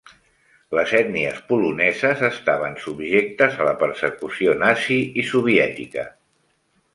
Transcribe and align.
Les 0.77 0.93
ètnies 0.99 1.35
poloneses 1.49 2.23
estaven 2.29 2.77
subjectes 2.85 3.59
a 3.61 3.67
la 3.69 3.75
persecució 3.83 4.57
nazi 4.65 4.99
i 5.23 5.27
soviètica. 5.35 6.09